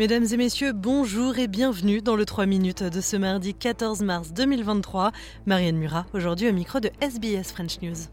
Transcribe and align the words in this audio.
Mesdames 0.00 0.24
et 0.32 0.38
messieurs, 0.38 0.72
bonjour 0.72 1.38
et 1.38 1.46
bienvenue 1.46 2.00
dans 2.00 2.16
le 2.16 2.24
3 2.24 2.46
minutes 2.46 2.82
de 2.82 3.02
ce 3.02 3.18
mardi 3.18 3.52
14 3.52 4.00
mars 4.00 4.32
2023. 4.32 5.12
Marianne 5.44 5.76
Murat, 5.76 6.06
aujourd'hui 6.14 6.48
au 6.48 6.54
micro 6.54 6.80
de 6.80 6.88
SBS 7.02 7.52
French 7.52 7.82
News. 7.82 8.08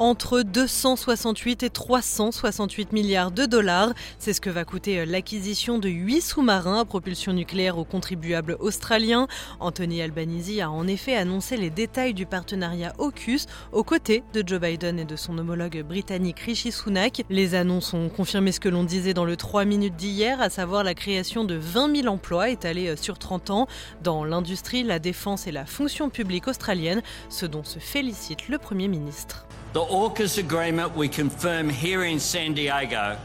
Entre 0.00 0.42
268 0.42 1.62
et 1.62 1.70
368 1.70 2.92
milliards 2.92 3.30
de 3.30 3.46
dollars, 3.46 3.94
c'est 4.18 4.32
ce 4.32 4.40
que 4.40 4.50
va 4.50 4.64
coûter 4.64 4.98
euh, 4.98 5.04
l'acquisition 5.04 5.78
de 5.78 5.88
8 5.88 6.20
sous-marins 6.20 6.80
à 6.80 6.84
propulsion 6.84 7.32
nucléaire 7.32 7.78
aux 7.78 7.84
contribuables 7.84 8.56
australiens. 8.58 9.28
Anthony 9.60 10.02
Albanese 10.02 10.58
a 10.60 10.68
en 10.68 10.88
effet 10.88 11.14
annoncé 11.14 11.56
les 11.56 11.70
détails 11.70 12.12
du 12.12 12.26
partenariat 12.26 12.92
AUKUS 12.98 13.46
aux 13.70 13.84
côtés 13.84 14.24
de 14.32 14.42
Joe 14.44 14.60
Biden 14.60 14.98
et 14.98 15.04
de 15.04 15.14
son 15.14 15.38
homologue 15.38 15.84
britannique 15.84 16.40
Rishi 16.40 16.72
Sunak. 16.72 17.22
Les 17.30 17.54
annonces 17.54 17.94
ont 17.94 18.08
confirmé 18.08 18.50
ce 18.50 18.58
que 18.58 18.68
l'on 18.68 18.82
disait 18.82 19.14
dans 19.14 19.24
le 19.24 19.36
3 19.36 19.64
minutes 19.64 19.94
d'hier, 19.94 20.40
à 20.40 20.50
savoir 20.50 20.82
la 20.82 20.94
création 20.94 21.44
de 21.44 21.54
20 21.54 22.02
000 22.02 22.08
emplois 22.12 22.50
étalés 22.50 22.88
euh, 22.88 22.96
sur 22.96 23.16
30 23.16 23.50
ans 23.50 23.68
dans 24.02 24.24
l'industrie, 24.24 24.82
la 24.82 24.98
défense 24.98 25.46
et 25.46 25.52
la 25.52 25.66
fonction 25.66 26.10
publique 26.10 26.48
australienne, 26.48 27.00
ce 27.28 27.46
dont 27.46 27.62
se 27.62 27.78
félicite 27.78 28.48
le 28.48 28.58
Premier 28.58 28.88
ministre. 28.88 29.46
The 29.74 29.84
AUKUS 29.84 30.38
agreement 30.38 30.94
we 30.94 31.08
confirm 31.08 31.68
here 31.68 32.04
in 32.04 32.20
San 32.20 32.54
Diego 32.54 33.18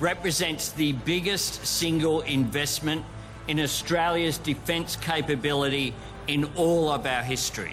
represents 0.00 0.70
the 0.70 0.92
biggest 0.92 1.64
single 1.64 2.20
investment 2.20 3.06
in 3.48 3.58
Australia's 3.58 4.36
defence 4.36 4.96
capability 4.96 5.94
in 6.26 6.44
all 6.56 6.90
of 6.90 7.06
our 7.06 7.22
history, 7.22 7.72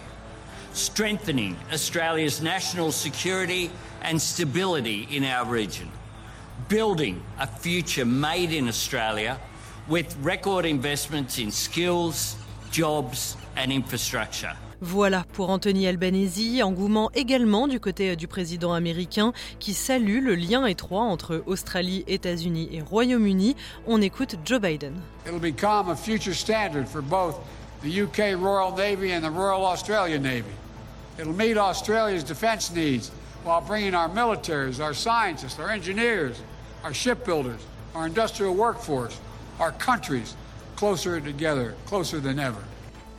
strengthening 0.72 1.58
Australia's 1.73 2.41
national 2.41 2.94
security 2.94 3.69
and 4.02 4.22
stability 4.22 5.09
in 5.11 5.25
our 5.25 5.45
region, 5.45 5.91
building 6.69 7.22
a 7.38 7.45
future 7.45 8.06
made 8.06 8.53
in 8.53 8.69
Australia 8.69 9.38
with 9.89 10.16
record 10.22 10.66
investments 10.66 11.38
in 11.38 11.52
skills, 11.52 12.38
jobs 12.72 13.36
and 13.58 13.73
infrastructure. 13.73 14.56
Voilà 14.84 15.26
pour 15.34 15.52
Anthony 15.52 15.86
Albanese, 15.86 16.64
engouement 16.64 17.12
également 17.14 17.68
du 17.68 17.80
côté 17.80 18.16
du 18.16 18.28
président 18.28 18.74
américain 18.74 19.32
qui 19.60 19.76
salue 19.76 20.24
le 20.24 20.34
lien 20.34 20.66
étroit 20.66 21.04
entre 21.04 21.44
Australie, 21.46 22.04
États-Unis 22.08 22.68
et 22.72 22.82
Royaume-Uni. 22.82 23.56
On 23.86 24.02
écoute 24.02 24.38
Joe 24.44 24.59
Biden. 24.59 24.96
It'll 25.28 25.40
become 25.40 25.92
a 25.92 25.96
future 25.96 26.34
standard 26.34 26.88
for 26.88 27.04
both 27.04 27.36
the 27.84 28.02
UK 28.02 28.36
Royal 28.42 28.76
Navy 28.76 29.12
and 29.12 29.22
the 29.22 29.30
Royal 29.30 29.64
Australian 29.68 30.24
Navy. 30.24 30.50
It'll 31.20 31.32
meet 31.32 31.58
Australia's 31.58 32.24
defense 32.24 32.74
needs 32.74 33.12
while 33.44 33.62
bringing 33.62 33.94
our 33.94 34.09
militaries, 34.09 34.84
our 34.84 34.96
scientists, 34.96 35.59
our 35.59 35.70
engineers, 35.70 36.42
our 36.84 36.92
shipbuilders, 36.94 37.62
our 37.94 38.08
industrial 38.08 38.56
workforce, 38.56 39.16
our 39.59 39.74
countries 39.74 40.36
closer 40.76 41.22
together, 41.22 41.76
closer 41.86 42.20
than 42.20 42.40
ever. 42.40 42.64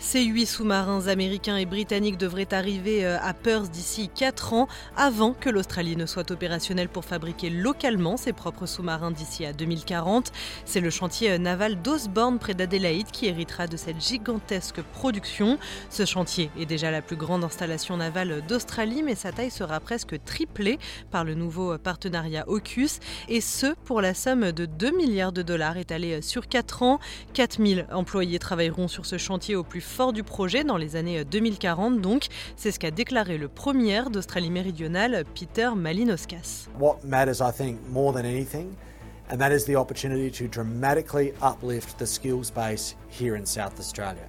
Ces 0.05 0.25
huit 0.25 0.47
sous-marins 0.47 1.07
américains 1.07 1.57
et 1.57 1.65
britanniques 1.65 2.19
devraient 2.19 2.53
arriver 2.53 3.07
euh, 3.07 3.19
à 3.23 3.33
Perth 3.33 3.71
d'ici 3.71 4.11
4 4.13 4.53
ans, 4.53 4.69
avant 4.97 5.33
que 5.33 5.49
l'Australie 5.49 5.97
ne 5.97 6.07
soit 6.07 6.33
opérationnelle 6.33 6.89
pour 6.89 7.05
fabriquer 7.05 7.51
localement 7.51 8.17
ses 8.17 8.33
propres 8.33 8.67
sous-marins 8.67 9.13
d'ici 9.13 9.47
à 9.47 9.53
2040. 9.53 10.33
C'est 10.65 10.81
le 10.81 10.91
chantier 10.91 11.31
euh, 11.31 11.39
naval 11.39 11.81
d'Osborne 11.81 12.41
près 12.41 12.53
d'Adélaïde 12.53 13.13
qui 13.13 13.27
héritera 13.27 13.69
de 13.69 13.77
cette 13.77 14.03
gigantesque 14.03 14.83
production. 14.83 15.57
Ce 15.89 16.05
chantier 16.05 16.51
est 16.59 16.67
déjà 16.67 16.91
la 16.91 17.01
plus 17.01 17.17
grande 17.17 17.45
installation 17.45 17.97
navale 17.97 18.43
d'Australie, 18.49 19.05
mais 19.05 19.15
sa 19.15 19.31
taille 19.31 19.53
sera 19.53 19.79
presque 19.79 20.23
triplée 20.25 20.81
par 21.13 21.23
le 21.23 21.35
nouveau 21.35 21.79
partenariat 21.79 22.45
AUKUS, 22.49 22.99
et 23.29 23.41
ce 23.41 23.73
pour 23.85 24.01
la 24.01 24.15
somme 24.15 24.51
de 24.51 24.67
2 24.67 24.91
milliards 24.91 25.33
de 25.33 25.43
dollars 25.43 25.77
étalés 25.77 26.15
euh, 26.15 26.23
sur 26.23 26.49
4 26.49 26.83
ans. 26.83 26.99
4000 27.35 27.87
employés 27.93 28.41
travailleront 28.41 28.89
sur 28.89 29.07
ce 29.07 29.17
chantier 29.17 29.55
au 29.55 29.63
plus 29.63 29.92
fort 29.93 30.13
du 30.15 30.23
projet 30.23 30.65
dans 30.65 30.79
les 30.79 30.97
années 30.97 31.25
2040 31.25 32.01
donc. 32.01 32.29
C'est 32.57 32.73
ce 32.73 32.79
qu'a 32.79 32.91
déclaré 32.91 33.37
le 33.37 33.49
premier 33.49 34.03
d'Australie 34.11 34.51
méridionale, 34.51 35.25
Peter 35.35 35.71
Malinauskas. 35.77 36.69
What 36.81 37.05
matters, 37.05 37.43
I 37.43 37.53
think, 37.53 37.79
more 37.91 38.13
than 38.13 38.25
anything, 38.25 38.75
and 39.31 39.39
that 39.39 39.53
is 39.53 39.67
the 39.67 39.77
opportunity 39.77 40.31
to 40.31 40.49
dramatically 40.49 41.35
uplift 41.43 41.99
the 41.99 42.07
skills 42.07 42.51
base 42.51 42.97
here 43.11 43.37
in 43.37 43.45
South 43.45 43.79
Australia. 43.79 44.29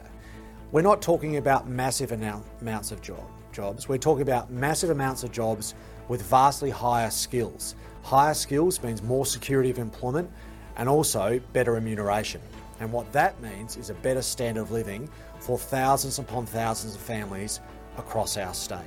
We're 0.74 0.84
not 0.84 1.02
talking 1.02 1.38
about 1.38 1.70
massive 1.70 2.12
amounts 2.12 2.92
of 2.92 3.02
job, 3.02 3.24
jobs, 3.54 3.88
we're 3.88 3.98
talking 3.98 4.24
about 4.24 4.52
massive 4.52 4.90
amounts 4.90 5.24
of 5.24 5.32
jobs 5.32 5.76
with 6.10 6.22
vastly 6.24 6.72
higher 6.72 7.10
skills. 7.10 7.76
Higher 8.04 8.34
skills 8.34 8.84
means 8.84 9.02
more 9.02 9.26
security 9.26 9.70
of 9.70 9.80
employment 9.80 10.30
and 10.76 10.90
also 10.90 11.40
better 11.54 11.72
remuneration. 11.72 12.42
And 12.80 12.92
what 12.92 13.12
that 13.14 13.40
means 13.42 13.78
is 13.78 13.90
a 13.90 13.94
better 13.96 14.22
standard 14.22 14.62
of 14.62 14.72
living 14.72 15.10
for 15.40 15.58
thousands 15.58 16.20
upon 16.20 16.46
thousands 16.46 16.96
of 16.96 17.02
families 17.02 17.60
across 17.98 18.38
our 18.38 18.54
state. 18.54 18.80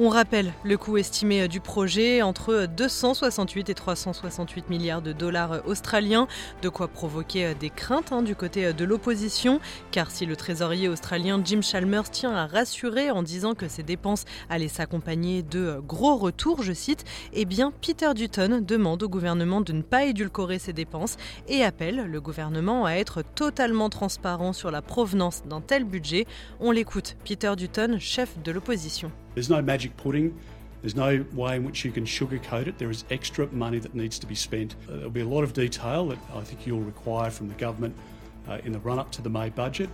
On 0.00 0.10
rappelle 0.10 0.52
le 0.62 0.78
coût 0.78 0.96
estimé 0.96 1.48
du 1.48 1.58
projet 1.58 2.22
entre 2.22 2.66
268 2.66 3.68
et 3.68 3.74
368 3.74 4.70
milliards 4.70 5.02
de 5.02 5.12
dollars 5.12 5.66
australiens, 5.66 6.28
de 6.62 6.68
quoi 6.68 6.86
provoquer 6.86 7.56
des 7.56 7.68
craintes 7.68 8.12
hein, 8.12 8.22
du 8.22 8.36
côté 8.36 8.72
de 8.72 8.84
l'opposition, 8.84 9.58
car 9.90 10.12
si 10.12 10.24
le 10.24 10.36
trésorier 10.36 10.88
australien 10.88 11.42
Jim 11.44 11.62
Chalmers 11.62 12.10
tient 12.10 12.30
à 12.30 12.46
rassurer 12.46 13.10
en 13.10 13.24
disant 13.24 13.54
que 13.54 13.66
ces 13.66 13.82
dépenses 13.82 14.24
allaient 14.48 14.68
s'accompagner 14.68 15.42
de 15.42 15.80
gros 15.84 16.14
retours, 16.14 16.62
je 16.62 16.72
cite, 16.72 17.04
eh 17.32 17.44
bien 17.44 17.72
Peter 17.84 18.14
Dutton 18.14 18.62
demande 18.64 19.02
au 19.02 19.08
gouvernement 19.08 19.62
de 19.62 19.72
ne 19.72 19.82
pas 19.82 20.04
édulcorer 20.04 20.60
ces 20.60 20.72
dépenses 20.72 21.16
et 21.48 21.64
appelle 21.64 22.06
le 22.08 22.20
gouvernement 22.20 22.86
à 22.86 22.92
être 22.92 23.22
totalement 23.22 23.90
transparent 23.90 24.52
sur 24.52 24.70
la 24.70 24.80
provenance 24.80 25.42
d'un 25.44 25.60
tel 25.60 25.82
budget. 25.82 26.24
On 26.60 26.70
l'écoute, 26.70 27.16
Peter 27.24 27.54
Dutton, 27.56 27.96
chef 27.98 28.40
de 28.44 28.52
l'opposition. 28.52 29.10
There's 29.38 29.48
no 29.48 29.62
magic 29.62 29.96
pudding. 29.96 30.36
There's 30.82 30.96
no 30.96 31.24
way 31.32 31.54
in 31.54 31.64
which 31.64 31.84
you 31.84 31.92
can 31.92 32.04
sugarcoat 32.04 32.66
it. 32.66 32.76
There 32.76 32.90
is 32.90 33.04
extra 33.08 33.46
money 33.52 33.78
that 33.78 33.94
needs 33.94 34.18
to 34.18 34.26
be 34.26 34.34
spent. 34.34 34.74
Uh, 34.88 34.96
there'll 34.96 35.10
be 35.10 35.20
a 35.20 35.28
lot 35.28 35.44
of 35.44 35.52
detail 35.52 36.08
that 36.08 36.18
I 36.34 36.40
think 36.40 36.66
you'll 36.66 36.80
require 36.80 37.30
from 37.30 37.46
the 37.46 37.54
government 37.54 37.94
uh, 38.48 38.58
in 38.64 38.72
the 38.72 38.80
run 38.80 38.98
up 38.98 39.12
to 39.12 39.22
the 39.22 39.30
May 39.30 39.50
budget, 39.50 39.90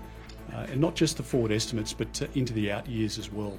uh, 0.54 0.60
and 0.70 0.80
not 0.80 0.94
just 0.94 1.18
the 1.18 1.22
forward 1.22 1.52
estimates, 1.52 1.92
but 1.92 2.22
uh, 2.22 2.26
into 2.34 2.54
the 2.54 2.72
out 2.72 2.88
years 2.88 3.18
as 3.18 3.30
well. 3.30 3.58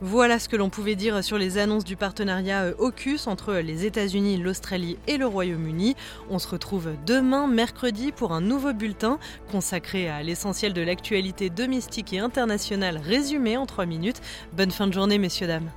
Voilà 0.00 0.38
ce 0.38 0.48
que 0.48 0.56
l'on 0.56 0.70
pouvait 0.70 0.96
dire 0.96 1.22
sur 1.22 1.38
les 1.38 1.56
annonces 1.56 1.84
du 1.84 1.96
partenariat 1.96 2.72
AUKUS 2.78 3.26
entre 3.26 3.54
les 3.54 3.86
États-Unis, 3.86 4.36
l'Australie 4.36 4.98
et 5.06 5.16
le 5.16 5.26
Royaume-Uni. 5.26 5.94
On 6.28 6.38
se 6.38 6.48
retrouve 6.48 6.90
demain, 7.06 7.46
mercredi, 7.46 8.10
pour 8.10 8.32
un 8.32 8.40
nouveau 8.40 8.72
bulletin 8.72 9.18
consacré 9.50 10.08
à 10.08 10.22
l'essentiel 10.22 10.72
de 10.72 10.82
l'actualité 10.82 11.48
domestique 11.48 12.12
et 12.12 12.18
internationale 12.18 12.98
résumé 12.98 13.56
en 13.56 13.66
3 13.66 13.86
minutes. 13.86 14.20
Bonne 14.52 14.72
fin 14.72 14.88
de 14.88 14.92
journée, 14.92 15.18
messieurs, 15.18 15.46
dames. 15.46 15.70